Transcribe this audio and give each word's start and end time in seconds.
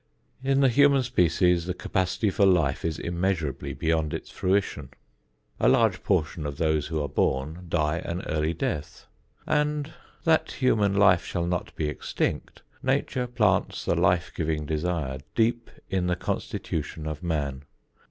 In 0.43 0.61
the 0.61 0.69
human 0.69 1.03
species 1.03 1.67
the 1.67 1.75
capacity 1.75 2.31
for 2.31 2.43
life 2.43 2.83
is 2.83 2.97
immeasurably 2.97 3.71
beyond 3.75 4.15
its 4.15 4.31
fruition. 4.31 4.89
A 5.59 5.67
large 5.67 6.01
portion 6.03 6.43
of 6.47 6.57
those 6.57 6.87
who 6.87 6.99
are 6.99 7.07
born 7.07 7.67
die 7.69 7.97
an 7.99 8.23
early 8.23 8.55
death. 8.55 9.05
And 9.45 9.93
that 10.23 10.53
human 10.53 10.95
life 10.95 11.23
shall 11.23 11.45
not 11.45 11.75
be 11.75 11.87
extinct, 11.87 12.63
Nature 12.81 13.27
plants 13.27 13.85
the 13.85 13.93
life 13.93 14.31
giving 14.35 14.65
desire 14.65 15.19
deep 15.35 15.69
in 15.87 16.07
the 16.07 16.15
constitution 16.15 17.05
of 17.05 17.21
man. 17.21 17.61